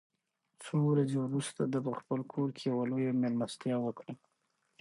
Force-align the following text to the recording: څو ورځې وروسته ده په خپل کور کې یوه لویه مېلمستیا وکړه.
څو 0.63 0.75
ورځې 0.89 1.17
وروسته 1.25 1.61
ده 1.71 1.79
په 1.85 1.91
خپل 1.99 2.19
کور 2.33 2.49
کې 2.57 2.63
یوه 2.71 2.83
لویه 2.91 3.13
مېلمستیا 3.21 3.77
وکړه. 3.81 4.13